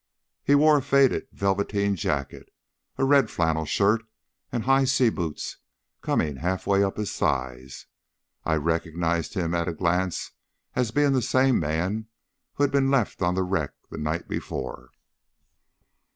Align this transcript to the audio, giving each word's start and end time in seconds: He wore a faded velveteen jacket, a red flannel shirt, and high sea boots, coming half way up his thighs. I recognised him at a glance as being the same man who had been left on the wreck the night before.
He 0.43 0.55
wore 0.55 0.79
a 0.79 0.81
faded 0.81 1.27
velveteen 1.31 1.95
jacket, 1.95 2.49
a 2.97 3.03
red 3.05 3.29
flannel 3.29 3.65
shirt, 3.65 4.01
and 4.51 4.63
high 4.63 4.85
sea 4.85 5.09
boots, 5.11 5.57
coming 6.01 6.37
half 6.37 6.65
way 6.65 6.81
up 6.83 6.97
his 6.97 7.13
thighs. 7.15 7.85
I 8.43 8.55
recognised 8.55 9.35
him 9.35 9.53
at 9.53 9.67
a 9.67 9.73
glance 9.73 10.31
as 10.73 10.89
being 10.89 11.11
the 11.13 11.21
same 11.21 11.59
man 11.59 12.07
who 12.55 12.63
had 12.63 12.71
been 12.71 12.89
left 12.89 13.21
on 13.21 13.35
the 13.35 13.43
wreck 13.43 13.73
the 13.91 13.99
night 13.99 14.27
before. 14.27 14.89